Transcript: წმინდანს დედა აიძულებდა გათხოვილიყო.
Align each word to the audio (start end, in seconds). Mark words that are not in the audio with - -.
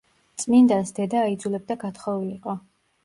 წმინდანს 0.43 0.95
დედა 0.99 1.21
აიძულებდა 1.27 1.77
გათხოვილიყო. 1.85 2.57